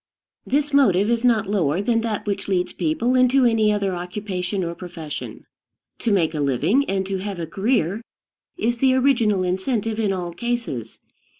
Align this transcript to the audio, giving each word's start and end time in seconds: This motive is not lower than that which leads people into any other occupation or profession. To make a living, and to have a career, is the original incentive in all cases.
This 0.47 0.73
motive 0.73 1.11
is 1.11 1.23
not 1.23 1.45
lower 1.45 1.79
than 1.79 2.01
that 2.01 2.25
which 2.25 2.47
leads 2.47 2.73
people 2.73 3.13
into 3.13 3.45
any 3.45 3.71
other 3.71 3.93
occupation 3.93 4.63
or 4.63 4.73
profession. 4.73 5.45
To 5.99 6.11
make 6.11 6.33
a 6.33 6.39
living, 6.39 6.85
and 6.89 7.05
to 7.05 7.19
have 7.19 7.37
a 7.39 7.45
career, 7.45 8.01
is 8.57 8.79
the 8.79 8.95
original 8.95 9.43
incentive 9.43 9.99
in 9.99 10.11
all 10.11 10.33
cases. 10.33 11.01